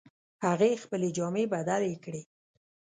هغې 0.45 0.81
خپلې 0.83 1.07
جامې 1.17 1.45
بدلې 1.53 1.93
کړې 2.03 2.21